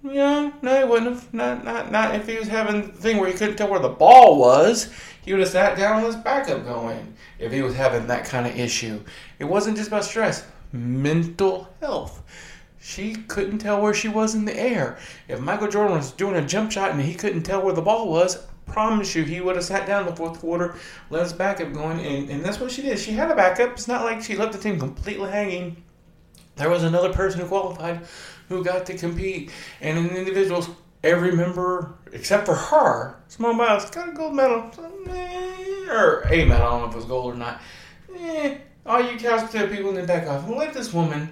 Yeah, 0.04 0.52
no, 0.62 0.80
he 0.80 0.90
wouldn't 0.90 1.14
have. 1.14 1.34
Not, 1.34 1.66
not, 1.66 1.92
not 1.92 2.16
if 2.16 2.26
he 2.26 2.38
was 2.38 2.48
having 2.48 2.88
the 2.88 2.94
thing 2.94 3.18
where 3.18 3.30
he 3.30 3.38
couldn't 3.38 3.58
tell 3.58 3.70
where 3.70 3.80
the 3.80 3.90
ball 3.90 4.40
was. 4.40 4.92
He 5.22 5.34
would 5.34 5.42
have 5.42 5.50
sat 5.50 5.78
down 5.78 6.02
with 6.02 6.16
his 6.16 6.24
backup 6.24 6.64
going 6.64 7.14
if 7.38 7.52
he 7.52 7.62
was 7.62 7.76
having 7.76 8.08
that 8.08 8.26
kind 8.26 8.48
of 8.48 8.58
issue. 8.58 9.04
It 9.38 9.44
wasn't 9.44 9.76
just 9.76 9.90
about 9.90 10.06
stress, 10.06 10.48
mental 10.72 11.68
health 11.82 12.24
she 12.82 13.14
couldn't 13.14 13.60
tell 13.60 13.82
where 13.82 13.94
she 13.94 14.08
was 14.08 14.34
in 14.34 14.46
the 14.46 14.58
air. 14.58 14.98
If 15.28 15.40
Michael 15.40 15.68
Jordan 15.68 15.98
was 15.98 16.12
doing 16.12 16.36
a 16.36 16.46
jump 16.46 16.72
shot 16.72 16.92
and 16.92 17.02
he 17.02 17.14
couldn't 17.14 17.44
tell 17.44 17.62
where 17.62 17.74
the 17.74 17.82
ball 17.82 18.10
was, 18.10 18.48
promise 18.72 19.16
you 19.16 19.24
he 19.24 19.42
would 19.42 19.56
have 19.56 19.66
sat 19.66 19.88
down 19.88 20.04
in 20.04 20.10
the 20.10 20.16
fourth 20.16 20.40
quarter, 20.40 20.76
let 21.10 21.24
his 21.24 21.34
backup 21.34 21.74
going, 21.74 22.00
and, 22.00 22.30
and 22.30 22.44
that's 22.44 22.60
what 22.60 22.72
she 22.72 22.82
did. 22.82 23.00
She 23.00 23.12
had 23.12 23.32
a 23.32 23.36
backup. 23.36 23.72
It's 23.72 23.88
not 23.88 24.04
like 24.04 24.22
she 24.22 24.36
left 24.36 24.54
the 24.54 24.60
team 24.60 24.80
completely 24.80 25.30
hanging. 25.30 25.84
There 26.56 26.70
was 26.70 26.84
another 26.84 27.14
person 27.14 27.42
who 27.42 27.48
qualified 27.48 28.02
who 28.50 28.64
got 28.64 28.86
to 28.88 28.98
compete, 28.98 29.52
and 29.82 29.98
in 29.98 30.16
individuals, 30.16 30.70
every 31.04 31.32
member 31.32 31.94
except 32.12 32.46
for 32.46 32.56
her, 32.56 33.22
Simone 33.28 33.58
Biles, 33.58 33.90
got 33.92 34.10
a 34.10 34.12
gold 34.12 34.34
medal. 34.34 34.72
Eh, 35.10 35.88
or 35.90 36.24
a 36.28 36.46
medal, 36.46 36.68
I 36.68 36.70
don't 36.72 36.82
know 36.82 36.88
if 36.88 36.94
it 36.94 36.98
was 36.98 37.06
gold 37.06 37.34
or 37.34 37.38
not. 37.38 37.62
Eh, 38.18 38.58
all 38.86 39.02
you 39.02 39.18
couch 39.20 39.46
potato 39.46 39.68
people 39.74 39.90
in 39.90 39.96
the 39.96 40.04
back 40.04 40.28
off 40.28 40.50
let 40.50 40.74
this 40.74 40.94
woman 40.94 41.32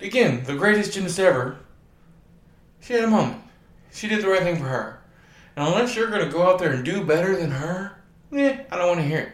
again, 0.00 0.44
the 0.44 0.54
greatest 0.54 0.92
gymnast 0.92 1.18
ever, 1.18 1.58
she 2.80 2.94
had 2.94 3.04
a 3.04 3.08
moment. 3.08 3.42
She 3.92 4.08
did 4.08 4.22
the 4.22 4.28
right 4.28 4.42
thing 4.42 4.56
for 4.56 4.68
her. 4.68 5.00
And 5.56 5.66
unless 5.66 5.96
you're 5.96 6.10
going 6.10 6.24
to 6.24 6.32
go 6.32 6.42
out 6.42 6.58
there 6.58 6.72
and 6.72 6.84
do 6.84 7.04
better 7.04 7.36
than 7.36 7.50
her, 7.50 8.00
eh, 8.32 8.64
I 8.70 8.76
don't 8.76 8.88
want 8.88 9.00
to 9.00 9.06
hear 9.06 9.18
it. 9.18 9.32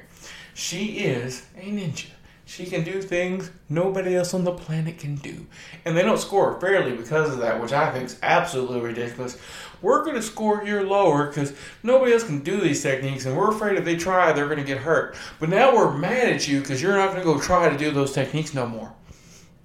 She 0.54 0.98
is 1.00 1.44
a 1.56 1.60
ninja. 1.60 2.06
She 2.48 2.64
can 2.64 2.84
do 2.84 3.02
things 3.02 3.50
nobody 3.68 4.14
else 4.14 4.32
on 4.32 4.44
the 4.44 4.52
planet 4.52 4.98
can 4.98 5.16
do. 5.16 5.46
And 5.84 5.96
they 5.96 6.02
don't 6.02 6.18
score 6.18 6.60
fairly 6.60 6.96
because 6.96 7.32
of 7.32 7.40
that, 7.40 7.60
which 7.60 7.72
I 7.72 7.92
think 7.92 8.04
is 8.04 8.18
absolutely 8.22 8.80
ridiculous. 8.80 9.36
We're 9.82 10.04
going 10.04 10.14
to 10.14 10.22
score 10.22 10.64
here 10.64 10.82
lower 10.82 11.26
because 11.26 11.54
nobody 11.82 12.12
else 12.12 12.22
can 12.22 12.44
do 12.44 12.60
these 12.60 12.82
techniques, 12.82 13.26
and 13.26 13.36
we're 13.36 13.50
afraid 13.50 13.76
if 13.76 13.84
they 13.84 13.96
try, 13.96 14.32
they're 14.32 14.46
going 14.46 14.58
to 14.58 14.64
get 14.64 14.78
hurt. 14.78 15.16
But 15.40 15.48
now 15.48 15.74
we're 15.74 15.98
mad 15.98 16.28
at 16.28 16.46
you 16.46 16.60
because 16.60 16.80
you're 16.80 16.96
not 16.96 17.08
going 17.12 17.18
to 17.18 17.24
go 17.24 17.40
try 17.40 17.68
to 17.68 17.76
do 17.76 17.90
those 17.90 18.12
techniques 18.12 18.54
no 18.54 18.66
more. 18.66 18.92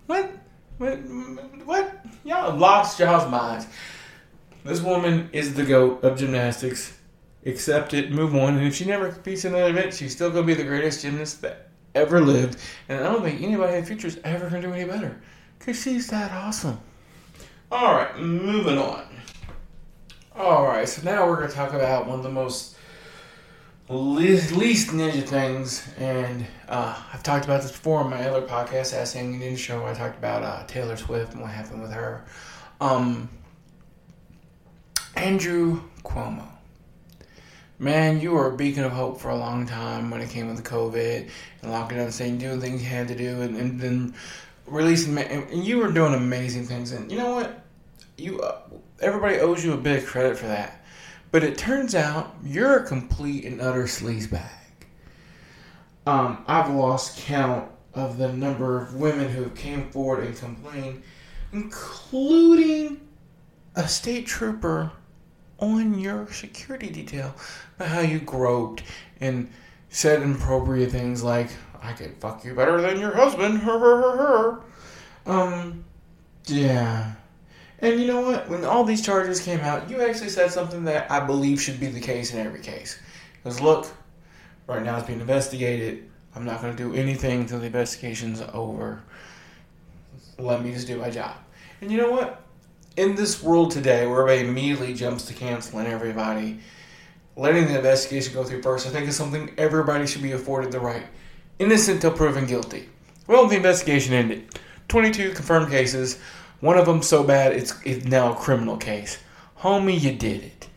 What? 0.08 0.32
What? 0.80 0.96
What? 1.66 2.04
Y'all 2.24 2.58
lost 2.58 3.00
y'all's 3.00 3.30
minds. 3.30 3.68
This 4.63 4.82
woman 4.82 5.30
is 5.34 5.53
the 5.53 5.63
goat 5.63 6.03
of 6.03 6.20
gymnastics. 6.20 6.98
Accept 7.46 7.96
it, 7.96 8.12
move 8.12 8.36
on, 8.36 8.58
and 8.58 8.68
if 8.68 8.75
she 8.75 8.86
never 8.86 9.12
competes 9.12 9.46
in 9.46 9.56
another 9.56 9.72
event, 9.72 9.94
she's 9.96 10.12
still 10.12 10.32
to 10.32 10.44
be 10.44 10.53
the 10.53 10.63
greatest 10.63 11.01
gymnast 11.01 11.41
that 11.41 11.70
ever 11.96 12.22
lived. 12.22 12.60
And 12.88 13.00
I 13.00 13.12
don't 13.12 13.24
think 13.24 13.41
anybody 13.41 13.74
in 13.74 13.82
the 13.82 13.88
future 13.88 14.08
is 14.08 14.20
ever 14.24 14.50
to 14.50 14.62
do 14.62 14.72
any 14.72 14.86
better 14.86 15.20
because 15.58 15.82
she's 15.82 16.08
that 16.08 16.32
awesome. 16.32 16.80
All 17.72 17.96
right, 17.96 18.15
moving 18.20 18.77
on. 18.77 19.06
All 20.36 20.65
right, 20.65 20.88
so 20.88 21.01
now 21.03 21.27
we're 21.27 21.48
to 21.48 21.53
talk 21.53 21.74
about 21.74 22.06
one 22.06 22.20
of 22.20 22.24
the 22.24 22.30
most 22.30 22.75
least, 23.89 24.91
ninja 24.91 25.24
things, 25.24 25.88
and 25.98 26.46
uh, 26.70 27.01
I've 27.12 27.24
talked 27.24 27.46
about 27.46 27.62
this 27.62 27.72
before 27.72 28.00
on 28.01 28.10
my 28.10 28.24
other 28.30 28.46
podcast, 28.46 28.94
Ask 28.94 29.15
Any 29.15 29.38
Ninja 29.38 29.58
Show. 29.58 29.86
I 29.86 29.94
talked 29.94 30.18
about 30.18 30.44
uh, 30.44 30.63
Taylor 30.68 30.96
Swift 30.96 31.34
and 31.34 31.41
what 31.41 31.51
happened 31.51 31.82
with 31.82 31.91
her. 31.91 32.24
Um, 32.80 33.30
Andrew 35.15 35.82
Cuomo. 36.03 36.48
Man, 37.80 38.22
you 38.22 38.32
were 38.32 38.48
a 38.48 38.56
beacon 38.56 38.84
of 38.84 38.91
hope 38.91 39.20
for 39.20 39.30
a 39.30 39.36
long 39.36 39.65
time 39.65 40.12
when 40.12 40.22
it 40.22 40.30
came 40.30 40.48
with 40.48 40.63
COVID 40.63 41.30
and 41.62 41.72
locking 41.72 41.98
down, 41.98 42.12
saying 42.12 42.38
doing 42.38 42.62
things 42.62 42.82
you 42.84 42.88
had 42.88 43.08
to 43.08 43.15
do, 43.15 43.41
and, 43.41 43.58
and 43.58 43.80
then 43.80 44.13
releasing. 44.68 45.18
And 45.18 45.65
you 45.65 45.80
were 45.80 45.91
doing 45.91 46.13
amazing 46.13 46.65
things. 46.65 46.91
And 46.91 47.12
you 47.12 47.18
know 47.18 47.34
what? 47.34 47.63
You 48.18 48.39
uh, 48.41 48.62
everybody 49.00 49.39
owes 49.39 49.65
you 49.65 49.74
a 49.74 49.77
bit 49.77 50.03
of 50.03 50.06
credit 50.06 50.38
for 50.38 50.48
that. 50.48 50.86
But 51.32 51.44
it 51.44 51.58
turns 51.58 51.96
out 51.96 52.36
you're 52.44 52.77
a 52.77 52.86
complete 52.86 53.46
and 53.46 53.62
utter 53.62 53.84
sleazebag. 53.84 54.50
Um, 56.06 56.44
I've 56.48 56.70
lost 56.70 57.18
count 57.20 57.72
of 57.94 58.18
the 58.18 58.32
number 58.32 58.82
of 58.82 58.96
women 58.96 59.30
who 59.30 59.44
have 59.44 59.56
came 59.56 59.89
forward 59.91 60.25
and 60.25 60.36
complained, 60.36 61.03
including 61.51 63.01
a 63.75 63.88
state 63.88 64.25
trooper 64.27 64.91
on 65.62 66.00
your 66.00 66.30
security 66.32 66.89
detail 66.89 67.34
about 67.77 67.88
how 67.88 68.01
you 68.01 68.20
groped 68.20 68.84
and 69.22 69.50
said 69.89 70.22
inappropriate 70.22 70.91
things 70.91 71.24
like, 71.24 71.50
I 71.82 71.94
could 71.94 72.18
fuck 72.18 72.44
you 72.44 72.53
better 72.53 72.82
than 72.82 73.00
your 73.00 73.15
husband, 73.15 73.60
her, 73.60 73.80
her, 73.80 74.01
her, 74.01 74.18
her. 74.18 74.62
Um, 75.25 75.86
yeah. 76.48 77.13
And 77.80 78.00
you 78.00 78.08
know 78.08 78.22
what? 78.22 78.50
When 78.50 78.65
all 78.65 78.84
these 78.84 79.03
charges 79.03 79.39
came 79.39 79.60
out, 79.62 79.89
you 79.89 80.01
actually 80.01 80.30
said 80.30 80.51
something 80.51 80.84
that 80.86 81.10
I 81.12 81.20
believe 81.20 81.62
should 81.62 81.80
be 81.80 81.88
the 81.88 82.00
case 82.00 82.34
in 82.34 82.39
every 82.46 82.62
case. 82.62 83.00
Because 83.44 83.60
look, 83.60 83.88
right 84.68 84.84
now 84.84 84.98
it's 84.98 85.08
being 85.08 85.20
investigated. 85.20 86.10
I'm 86.36 86.46
not 86.46 86.62
going 86.62 86.75
to 86.75 86.84
do 86.84 86.94
anything 86.96 87.41
until 87.41 87.60
the 87.60 87.65
investigation's 87.65 88.41
over. 88.53 89.01
Let 90.38 90.63
me 90.63 90.72
just 90.72 90.88
do 90.88 90.98
my 90.98 91.10
job. 91.10 91.36
And 91.82 91.91
you 91.91 91.98
know 91.98 92.12
what? 92.12 92.41
In 92.98 93.16
this 93.16 93.42
world 93.42 93.72
today 93.72 94.06
where 94.06 94.22
everybody 94.22 94.48
immediately 94.48 94.94
jumps 94.94 95.26
to 95.26 95.34
canceling 95.34 95.88
everybody, 95.88 96.60
letting 97.36 97.68
the 97.68 97.78
investigation 97.78 98.34
go 98.34 98.44
through 98.44 98.62
first, 98.62 98.88
I 98.88 98.90
think 98.90 99.08
is 99.08 99.16
something 99.16 99.52
everybody 99.58 100.06
should 100.06 100.22
be 100.22 100.34
afforded 100.34 100.72
the 100.72 100.80
right. 100.80 101.06
Innocent 101.60 101.96
until 101.96 102.12
proven 102.12 102.46
guilty. 102.46 102.90
Well, 103.28 103.48
the 103.48 103.56
investigation 103.56 104.14
ended. 104.14 104.60
22 104.88 105.34
confirmed 105.34 105.72
cases. 105.72 106.20
One 106.60 106.78
of 106.78 106.86
them 106.86 107.02
so 107.02 107.24
bad 107.24 107.54
it's, 107.54 107.74
it's 107.86 108.06
now 108.06 108.34
a 108.34 108.36
criminal 108.36 108.78
case. 108.78 109.18
Homie, 109.60 110.00
you 110.00 110.14
did 110.14 110.44
it. 110.44 110.68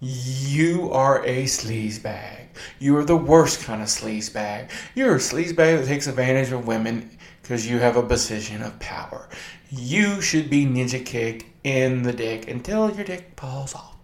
You 0.00 0.90
are 0.92 1.24
a 1.24 1.44
sleazebag. 1.44 2.48
You 2.78 2.96
are 2.96 3.04
the 3.04 3.16
worst 3.16 3.64
kind 3.64 3.80
of 3.80 3.88
sleazebag. 3.88 4.70
You're 4.94 5.14
a 5.14 5.18
sleazebag 5.18 5.78
that 5.78 5.86
takes 5.86 6.06
advantage 6.06 6.52
of 6.52 6.66
women 6.66 7.16
because 7.42 7.68
you 7.68 7.78
have 7.78 7.96
a 7.96 8.02
position 8.02 8.62
of 8.62 8.78
power. 8.78 9.28
You 9.70 10.20
should 10.20 10.48
be 10.48 10.64
ninja 10.64 11.04
kicked 11.04 11.44
in 11.64 12.02
the 12.02 12.12
dick 12.12 12.48
until 12.48 12.90
your 12.90 13.04
dick 13.04 13.32
falls 13.36 13.74
off. 13.74 13.96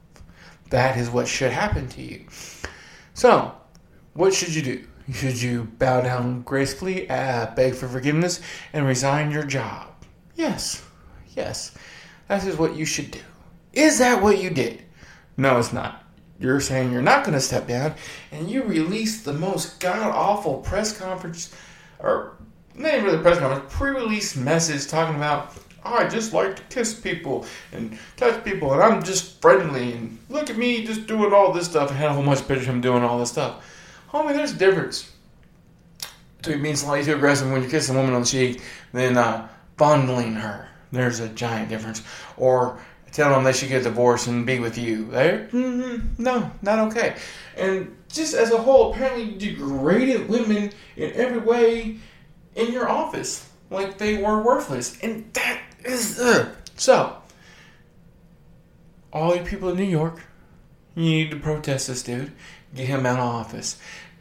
That 0.71 0.99
is 0.99 1.09
what 1.09 1.29
should 1.29 1.53
happen 1.53 1.89
to 1.91 2.03
you. 2.03 2.27
So, 3.15 3.53
what 4.15 4.35
should 4.35 4.55
you 4.55 4.63
do? 4.63 4.87
Should 5.13 5.41
you 5.41 5.65
bow 5.79 6.03
down 6.03 6.43
gracefully, 6.43 7.09
uh, 7.09 7.55
beg 7.55 7.75
for 7.75 7.89
forgiveness, 7.89 8.41
and 8.75 8.87
resign 8.87 9.31
your 9.31 9.45
job? 9.45 9.87
Yes, 10.35 10.85
yes, 11.35 11.75
that 12.29 12.45
is 12.45 12.57
what 12.57 12.77
you 12.77 12.85
should 12.85 13.11
do. 13.11 13.21
Is 13.73 13.99
that 13.99 14.23
what 14.23 14.43
you 14.43 14.51
did? 14.51 14.85
No, 15.37 15.59
it's 15.59 15.73
not. 15.73 16.05
You're 16.39 16.61
saying 16.61 16.93
you're 16.93 17.01
not 17.01 17.25
going 17.25 17.35
to 17.35 17.41
step 17.41 17.67
down, 17.67 17.95
and 18.31 18.51
you 18.51 18.63
released 18.63 19.25
the 19.25 19.33
most 19.33 19.81
god 19.81 20.15
awful 20.15 20.59
press 20.59 20.97
conference, 20.97 21.55
or 21.99 22.37
even 22.87 23.05
really 23.05 23.19
press 23.19 23.39
conference, 23.39 23.73
pre-release 23.75 24.37
message 24.37 24.87
talking 24.87 25.17
about 25.17 25.55
oh, 25.85 25.95
I 25.95 26.09
just 26.09 26.33
like 26.33 26.57
to 26.57 26.63
kiss 26.75 26.95
people 26.95 27.47
and 27.73 27.99
touch 28.17 28.45
people, 28.45 28.73
and 28.73 28.83
I'm 28.83 29.03
just 29.03 29.41
friendly, 29.41 29.93
and 29.93 30.19
look 30.29 30.51
at 30.51 30.57
me 30.57 30.85
just 30.85 31.07
doing 31.07 31.33
all 31.33 31.53
this 31.53 31.67
stuff. 31.67 31.91
And 31.91 31.99
had 31.99 32.11
a 32.11 32.15
whole 32.15 32.25
bunch 32.25 32.41
of 32.41 32.49
pictures 32.49 32.69
of 32.69 32.75
him 32.75 32.81
doing 32.81 33.03
all 33.03 33.19
this 33.19 33.31
stuff. 33.31 33.65
Homie, 34.11 34.35
there's 34.35 34.53
a 34.53 34.57
difference 34.57 35.13
between 36.39 36.63
being 36.63 36.77
slightly 36.77 37.05
too 37.05 37.17
aggressive 37.17 37.51
when 37.51 37.63
you 37.63 37.69
kiss 37.69 37.89
a 37.89 37.93
woman 37.93 38.15
on 38.15 38.23
the 38.23 38.27
cheek 38.27 38.63
than 38.93 39.17
uh, 39.17 39.49
fondling 39.77 40.35
her. 40.35 40.69
There's 40.93 41.21
a 41.21 41.29
giant 41.29 41.69
difference. 41.69 42.03
Or 42.37 42.81
tell 43.13 43.31
them 43.31 43.45
they 43.45 43.53
should 43.53 43.69
get 43.69 43.83
divorced 43.83 44.27
and 44.29 44.47
be 44.47 44.59
with 44.59 44.79
you. 44.79 45.07
There, 45.11 45.49
mm-hmm, 45.53 46.23
no, 46.23 46.51
not 46.63 46.79
okay. 46.91 47.17
And 47.57 47.95
just 48.11 48.35
as 48.35 48.53
a 48.53 48.59
whole, 48.59 48.93
apparently 48.93 49.37
degraded 49.37 50.29
women 50.29 50.73
in 50.97 51.13
every 51.13 51.41
way 51.41 51.99
in 52.59 52.73
your 52.73 52.89
office, 52.89 53.49
like 53.71 53.99
they 53.99 54.21
were 54.23 54.43
worthless, 54.43 54.99
and 55.01 55.33
that 55.35 55.61
is 55.85 56.19
ugh. 56.21 56.49
so. 56.77 57.17
All 59.13 59.35
you 59.35 59.43
people 59.43 59.71
in 59.71 59.77
New 59.77 59.85
York, 59.85 60.21
you 60.95 61.05
need 61.05 61.31
to 61.31 61.39
protest 61.39 61.87
this 61.87 62.03
dude, 62.03 62.33
get 62.75 62.87
him 62.87 63.07
out 63.07 63.19
of 63.19 63.25
office. 63.25 63.79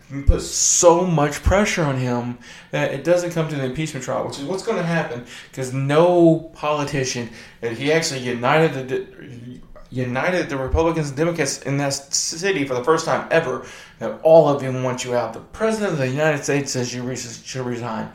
And 0.09 0.25
put 0.25 0.41
so 0.41 1.05
much 1.05 1.43
pressure 1.43 1.83
on 1.83 1.97
him 1.97 2.37
that 2.71 2.93
it 2.93 3.03
doesn't 3.03 3.31
come 3.31 3.49
to 3.49 3.55
the 3.57 3.65
impeachment 3.65 4.05
trial, 4.05 4.25
which 4.25 4.39
is 4.39 4.45
what's 4.45 4.63
going 4.63 4.77
to 4.77 4.83
happen 4.83 5.25
because 5.51 5.73
no 5.73 6.49
politician, 6.55 7.29
and 7.61 7.77
he 7.77 7.91
actually 7.91 8.21
united 8.21 8.87
the 8.87 9.59
united 9.89 10.49
the 10.49 10.57
Republicans 10.57 11.09
and 11.09 11.17
Democrats 11.17 11.61
in 11.61 11.77
that 11.77 11.91
city 11.91 12.65
for 12.65 12.73
the 12.73 12.83
first 12.83 13.05
time 13.05 13.27
ever. 13.31 13.65
That 13.99 14.19
all 14.23 14.49
of 14.49 14.61
them 14.61 14.83
want 14.83 15.03
you 15.03 15.15
out. 15.15 15.33
The 15.33 15.39
president 15.39 15.93
of 15.93 15.97
the 15.97 16.07
United 16.07 16.43
States 16.43 16.71
says 16.71 16.93
you 16.93 17.15
should 17.15 17.65
resign. 17.65 18.11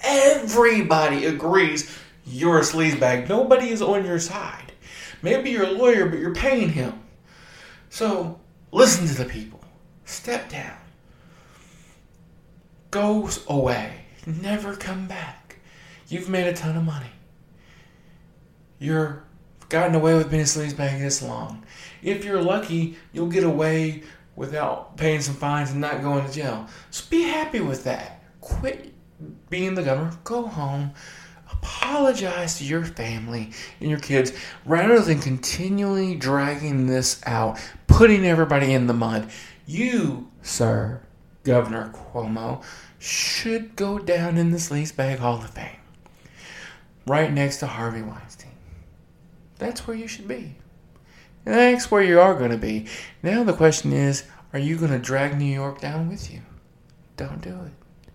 Everybody 0.00 1.26
agrees 1.26 1.96
you're 2.26 2.58
a 2.58 2.62
sleazebag. 2.62 3.28
Nobody 3.28 3.70
is 3.70 3.82
on 3.82 4.04
your 4.04 4.18
side. 4.18 4.72
Maybe 5.22 5.50
you're 5.50 5.66
a 5.66 5.72
lawyer, 5.72 6.08
but 6.08 6.18
you're 6.18 6.34
paying 6.34 6.70
him. 6.70 6.94
So 7.90 8.40
listen 8.72 9.06
to 9.06 9.14
the 9.14 9.24
people. 9.24 9.60
Step 10.04 10.48
down. 10.48 10.76
Goes 12.90 13.44
away. 13.48 14.04
Never 14.26 14.74
come 14.74 15.06
back. 15.06 15.56
You've 16.08 16.28
made 16.28 16.46
a 16.46 16.52
ton 16.52 16.76
of 16.76 16.84
money. 16.84 17.10
You're 18.78 19.24
gotten 19.70 19.94
away 19.94 20.14
with 20.14 20.30
being 20.30 20.42
a 20.42 20.44
sleazebag 20.44 20.98
this 20.98 21.22
long. 21.22 21.62
If 22.02 22.24
you're 22.24 22.42
lucky, 22.42 22.96
you'll 23.12 23.28
get 23.28 23.44
away 23.44 24.02
without 24.36 24.96
paying 24.96 25.20
some 25.22 25.34
fines 25.34 25.70
and 25.70 25.80
not 25.80 26.02
going 26.02 26.26
to 26.26 26.32
jail. 26.32 26.66
So 26.90 27.04
be 27.08 27.22
happy 27.22 27.60
with 27.60 27.84
that. 27.84 28.22
Quit 28.40 28.92
being 29.48 29.74
the 29.74 29.82
governor. 29.82 30.12
Go 30.24 30.46
home 30.46 30.92
apologize 31.52 32.58
to 32.58 32.64
your 32.64 32.84
family 32.84 33.50
and 33.80 33.90
your 33.90 33.98
kids 33.98 34.32
rather 34.64 35.00
than 35.00 35.18
continually 35.20 36.14
dragging 36.14 36.86
this 36.86 37.20
out, 37.26 37.58
putting 37.86 38.24
everybody 38.24 38.72
in 38.72 38.86
the 38.86 38.94
mud. 38.94 39.30
You, 39.66 40.30
sir, 40.42 41.02
Governor 41.44 41.92
Cuomo, 41.92 42.62
should 42.98 43.76
go 43.76 43.98
down 43.98 44.36
in 44.36 44.50
the 44.50 44.58
Sleazebag 44.58 45.18
Hall 45.18 45.36
of 45.36 45.50
Fame. 45.50 45.76
Right 47.06 47.32
next 47.32 47.58
to 47.58 47.66
Harvey 47.66 48.02
Weinstein. 48.02 48.49
That's 49.60 49.86
where 49.86 49.96
you 49.96 50.08
should 50.08 50.26
be. 50.26 50.56
And 51.46 51.54
that's 51.54 51.90
where 51.90 52.02
you 52.02 52.20
are 52.20 52.34
going 52.34 52.50
to 52.50 52.58
be. 52.58 52.86
Now 53.22 53.44
the 53.44 53.52
question 53.52 53.92
is 53.92 54.24
are 54.52 54.58
you 54.58 54.76
going 54.76 54.90
to 54.90 54.98
drag 54.98 55.38
New 55.38 55.44
York 55.44 55.80
down 55.80 56.08
with 56.08 56.32
you? 56.32 56.40
Don't 57.16 57.40
do 57.40 57.50
it. 57.50 58.12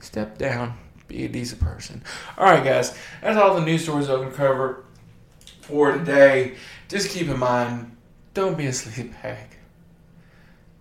Step 0.00 0.38
down 0.38 0.78
be 1.08 1.24
a 1.24 1.28
decent 1.28 1.60
person. 1.60 2.02
All 2.38 2.46
right, 2.46 2.64
guys, 2.64 2.96
that's 3.20 3.36
all 3.36 3.54
the 3.54 3.64
news 3.64 3.82
stories 3.82 4.06
going 4.06 4.30
to 4.30 4.36
cover 4.36 4.84
for 5.60 5.92
today. 5.92 6.54
Just 6.88 7.10
keep 7.10 7.28
in 7.28 7.38
mind, 7.38 7.96
don't 8.32 8.56
be 8.56 8.66
a 8.66 8.70
sleepbag. 8.70 9.46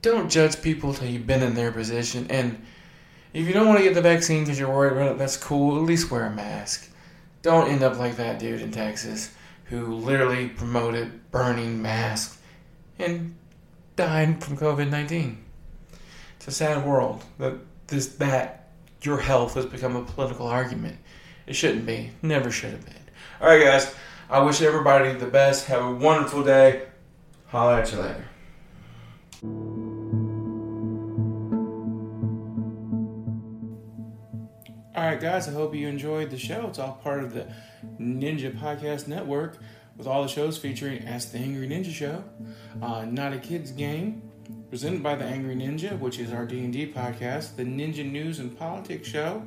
Don't 0.01 0.29
judge 0.29 0.61
people 0.61 0.93
till 0.93 1.07
you've 1.07 1.27
been 1.27 1.43
in 1.43 1.55
their 1.55 1.71
position. 1.71 2.27
And 2.29 2.61
If 3.33 3.47
you 3.47 3.53
don't 3.53 3.67
want 3.67 3.79
to 3.79 3.83
get 3.83 3.95
the 3.95 4.01
vaccine 4.01 4.43
because 4.43 4.59
you're 4.59 4.69
worried 4.71 4.93
about 4.93 5.13
it, 5.13 5.17
that's 5.17 5.37
cool. 5.37 5.77
At 5.77 5.83
least 5.83 6.11
wear 6.11 6.25
a 6.25 6.31
mask. 6.31 6.89
Don't 7.41 7.69
end 7.69 7.83
up 7.83 7.97
like 7.97 8.17
that 8.17 8.39
dude 8.39 8.61
in 8.61 8.71
Texas 8.71 9.31
who 9.65 9.95
literally 9.95 10.49
promoted 10.49 11.31
burning 11.31 11.81
masks 11.81 12.37
and 12.99 13.35
died 13.95 14.43
from 14.43 14.57
COVID 14.57 14.89
19. 14.89 15.43
It's 16.37 16.47
a 16.47 16.51
sad 16.51 16.85
world 16.85 17.23
that 17.37 17.53
this 17.87 18.07
that 18.15 18.69
your 19.01 19.19
health 19.19 19.55
has 19.55 19.65
become 19.65 19.95
a 19.95 20.03
political 20.03 20.47
argument. 20.47 20.97
It 21.45 21.55
shouldn't 21.55 21.85
be. 21.85 22.11
Never 22.21 22.51
should 22.51 22.71
have 22.71 22.85
been. 22.85 22.95
All 23.41 23.47
right, 23.47 23.63
guys. 23.63 23.93
I 24.29 24.39
wish 24.39 24.61
everybody 24.61 25.13
the 25.13 25.27
best. 25.27 25.67
Have 25.67 25.83
a 25.83 25.91
wonderful 25.91 26.43
day. 26.43 26.83
Holla 27.47 27.81
at 27.81 27.91
you 27.91 27.99
later. 27.99 29.82
All 34.95 35.03
right, 35.03 35.19
guys. 35.19 35.47
I 35.47 35.51
hope 35.53 35.73
you 35.73 35.87
enjoyed 35.87 36.29
the 36.29 36.37
show. 36.37 36.67
It's 36.67 36.77
all 36.77 36.99
part 37.03 37.23
of 37.23 37.33
the 37.33 37.47
Ninja 37.99 38.55
Podcast 38.55 39.07
Network 39.07 39.57
with 39.97 40.05
all 40.05 40.21
the 40.21 40.29
shows 40.29 40.55
featuring 40.55 41.03
Ask 41.07 41.31
the 41.31 41.39
Angry 41.39 41.67
Ninja 41.67 41.91
Show, 41.91 42.23
uh, 42.79 43.03
Not 43.05 43.33
a 43.33 43.39
Kid's 43.39 43.71
Game, 43.71 44.21
presented 44.69 45.01
by 45.01 45.15
the 45.15 45.23
Angry 45.25 45.55
Ninja, 45.55 45.97
which 45.97 46.19
is 46.19 46.31
our 46.31 46.45
D&D 46.45 46.93
podcast, 46.93 47.55
the 47.55 47.63
Ninja 47.63 48.09
News 48.09 48.37
and 48.37 48.55
Politics 48.55 49.07
Show, 49.07 49.41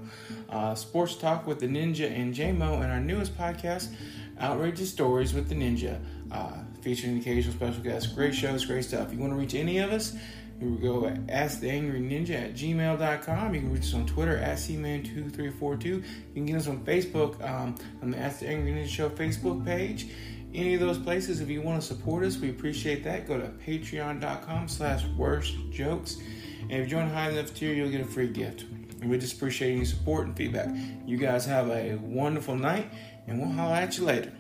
uh, 0.50 0.74
Sports 0.74 1.14
Talk 1.14 1.46
with 1.46 1.60
the 1.60 1.68
Ninja 1.68 2.10
and 2.10 2.34
JMO, 2.34 2.82
and 2.82 2.90
our 2.90 3.00
newest 3.00 3.38
podcast, 3.38 3.94
Outrageous 4.40 4.90
Stories 4.90 5.32
with 5.32 5.48
the 5.48 5.54
Ninja, 5.54 6.00
uh, 6.32 6.54
featuring 6.80 7.18
occasional 7.18 7.54
special 7.54 7.84
guests. 7.84 8.12
Great 8.12 8.34
shows, 8.34 8.64
great 8.64 8.84
stuff. 8.84 9.06
If 9.08 9.14
you 9.14 9.20
want 9.20 9.32
to 9.32 9.38
reach 9.38 9.54
any 9.54 9.78
of 9.78 9.92
us, 9.92 10.16
you 10.60 10.78
go 10.80 11.06
at 11.06 11.26
AskTheAngryNinja 11.26 12.30
at 12.30 12.54
gmail.com. 12.54 13.54
You 13.54 13.60
can 13.60 13.72
reach 13.72 13.82
us 13.82 13.94
on 13.94 14.06
Twitter 14.06 14.38
at 14.38 14.58
cman2342. 14.58 15.84
You 15.84 16.02
can 16.34 16.46
get 16.46 16.56
us 16.56 16.66
on 16.66 16.84
Facebook 16.84 17.42
um, 17.48 17.74
on 18.02 18.10
the 18.10 18.18
Ask 18.18 18.40
the 18.40 18.48
Angry 18.48 18.72
Ninja 18.72 18.88
Show 18.88 19.10
Facebook 19.10 19.64
page 19.64 20.08
any 20.54 20.74
of 20.74 20.80
those 20.80 20.96
places 20.98 21.40
if 21.40 21.50
you 21.50 21.60
want 21.60 21.78
to 21.78 21.86
support 21.86 22.24
us 22.24 22.38
we 22.38 22.48
appreciate 22.48 23.04
that 23.04 23.26
go 23.26 23.36
to 23.36 23.48
patreon.com 23.66 24.68
slash 24.68 25.04
worst 25.18 25.54
jokes 25.70 26.18
and 26.62 26.72
if 26.72 26.84
you 26.84 26.86
join 26.86 27.10
high 27.10 27.28
enough 27.28 27.52
tier 27.52 27.74
you'll 27.74 27.90
get 27.90 28.00
a 28.00 28.04
free 28.04 28.28
gift 28.28 28.62
and 29.02 29.10
we 29.10 29.18
just 29.18 29.34
appreciate 29.36 29.74
any 29.74 29.84
support 29.84 30.26
and 30.26 30.36
feedback 30.36 30.68
you 31.04 31.18
guys 31.18 31.44
have 31.44 31.68
a 31.68 31.96
wonderful 31.96 32.54
night 32.54 32.90
and 33.26 33.38
we'll 33.38 33.50
holler 33.50 33.74
at 33.74 33.98
you 33.98 34.04
later 34.04 34.32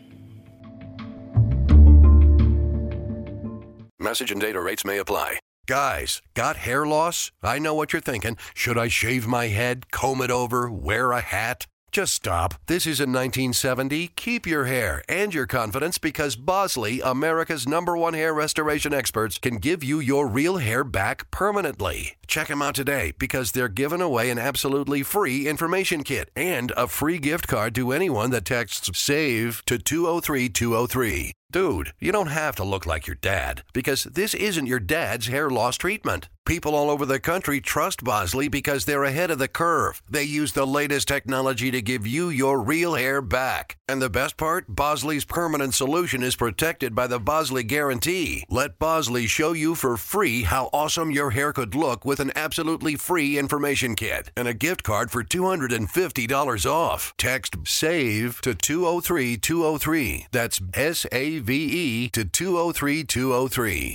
Message 4.06 4.30
and 4.30 4.40
data 4.40 4.60
rates 4.60 4.84
may 4.84 4.98
apply. 4.98 5.40
Guys, 5.66 6.22
got 6.34 6.58
hair 6.58 6.86
loss? 6.86 7.32
I 7.42 7.58
know 7.58 7.74
what 7.74 7.92
you're 7.92 8.00
thinking. 8.00 8.36
Should 8.54 8.78
I 8.78 8.86
shave 8.86 9.26
my 9.26 9.48
head, 9.48 9.90
comb 9.90 10.20
it 10.22 10.30
over, 10.30 10.70
wear 10.70 11.10
a 11.10 11.20
hat? 11.20 11.66
Just 11.90 12.14
stop. 12.14 12.54
This 12.66 12.86
isn't 12.86 13.12
1970. 13.12 14.08
Keep 14.14 14.46
your 14.46 14.66
hair 14.66 15.02
and 15.08 15.34
your 15.34 15.46
confidence 15.46 15.98
because 15.98 16.36
Bosley, 16.36 17.00
America's 17.00 17.66
number 17.66 17.96
one 17.96 18.14
hair 18.14 18.32
restoration 18.32 18.94
experts, 18.94 19.38
can 19.38 19.56
give 19.56 19.82
you 19.82 19.98
your 19.98 20.28
real 20.28 20.58
hair 20.58 20.84
back 20.84 21.28
permanently. 21.32 22.14
Check 22.26 22.48
them 22.48 22.62
out 22.62 22.74
today 22.74 23.12
because 23.18 23.52
they're 23.52 23.68
giving 23.68 24.00
away 24.00 24.30
an 24.30 24.38
absolutely 24.38 25.02
free 25.02 25.46
information 25.46 26.02
kit 26.02 26.30
and 26.34 26.72
a 26.76 26.86
free 26.86 27.18
gift 27.18 27.46
card 27.46 27.74
to 27.76 27.92
anyone 27.92 28.30
that 28.30 28.44
texts 28.44 28.90
SAVE 28.98 29.62
to 29.66 29.78
203203. 29.78 31.32
Dude, 31.52 31.92
you 32.00 32.10
don't 32.10 32.26
have 32.26 32.56
to 32.56 32.64
look 32.64 32.86
like 32.86 33.06
your 33.06 33.16
dad 33.16 33.62
because 33.72 34.04
this 34.04 34.34
isn't 34.34 34.66
your 34.66 34.80
dad's 34.80 35.28
hair 35.28 35.48
loss 35.48 35.76
treatment. 35.76 36.28
People 36.44 36.76
all 36.76 36.90
over 36.90 37.04
the 37.04 37.18
country 37.18 37.60
trust 37.60 38.04
Bosley 38.04 38.46
because 38.46 38.84
they're 38.84 39.02
ahead 39.02 39.32
of 39.32 39.38
the 39.38 39.48
curve. 39.48 40.00
They 40.08 40.22
use 40.22 40.52
the 40.52 40.66
latest 40.66 41.08
technology 41.08 41.72
to 41.72 41.82
give 41.82 42.06
you 42.06 42.28
your 42.28 42.60
real 42.60 42.94
hair 42.94 43.20
back. 43.20 43.78
And 43.88 44.00
the 44.00 44.10
best 44.10 44.36
part? 44.36 44.66
Bosley's 44.68 45.24
permanent 45.24 45.74
solution 45.74 46.22
is 46.22 46.36
protected 46.36 46.94
by 46.94 47.08
the 47.08 47.18
Bosley 47.18 47.64
Guarantee. 47.64 48.44
Let 48.48 48.78
Bosley 48.78 49.26
show 49.26 49.54
you 49.54 49.74
for 49.74 49.96
free 49.96 50.42
how 50.42 50.70
awesome 50.72 51.10
your 51.10 51.30
hair 51.30 51.52
could 51.52 51.74
look 51.74 52.04
with 52.04 52.15
an 52.20 52.32
absolutely 52.36 52.96
free 52.96 53.38
information 53.38 53.94
kit 53.94 54.30
and 54.36 54.48
a 54.48 54.54
gift 54.54 54.82
card 54.82 55.10
for 55.10 55.22
$250 55.22 56.66
off. 56.70 57.14
Text 57.16 57.56
SAVE 57.64 58.40
to 58.42 58.54
203203. 58.54 60.26
That's 60.32 60.60
S 60.74 61.06
A 61.12 61.38
V 61.38 61.54
E 61.54 62.08
to 62.10 62.24
203203. 62.24 63.94